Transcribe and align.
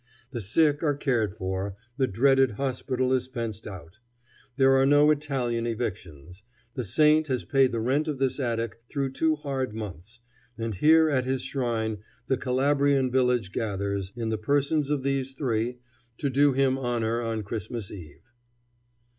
The 0.31 0.41
sick 0.41 0.81
are 0.81 0.95
cared 0.95 1.35
for; 1.37 1.75
the 1.97 2.07
dreaded 2.07 2.53
hospital 2.53 3.13
is 3.13 3.27
fenced 3.27 3.67
out. 3.67 3.99
There 4.57 4.71
are 4.75 4.85
no 4.87 5.11
Italian 5.11 5.67
evictions. 5.67 6.41
The 6.73 6.83
saint 6.83 7.27
has 7.27 7.43
paid 7.45 7.71
the 7.71 7.81
rent 7.81 8.07
of 8.07 8.17
this 8.17 8.39
attic 8.39 8.81
through 8.89 9.11
two 9.11 9.35
hard 9.35 9.75
months; 9.75 10.19
and 10.57 10.73
here 10.73 11.07
at 11.11 11.25
his 11.25 11.43
shrine 11.43 11.99
the 12.25 12.35
Calabrian 12.37 13.11
village 13.11 13.51
gathers, 13.51 14.11
in 14.15 14.29
the 14.29 14.39
persons 14.39 14.89
of 14.89 15.03
these 15.03 15.33
three, 15.35 15.77
to 16.17 16.31
do 16.31 16.53
him 16.53 16.79
honor 16.79 17.21
on 17.21 17.43
Christmas 17.43 17.91
eve. 17.91 18.23